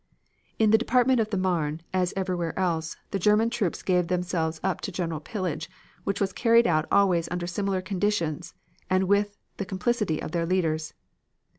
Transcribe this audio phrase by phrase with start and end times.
[0.57, 4.81] "In the department of the Marne, as everywhere else, the German troops gave themselves up
[4.81, 5.69] to general pillage,
[6.05, 8.55] which was carried out always under similar conditions
[8.89, 10.95] and with the complicity of their leaders.